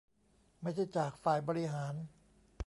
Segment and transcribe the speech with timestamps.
[0.61, 1.93] ไม่ใช่จากฝ่ายบริหาร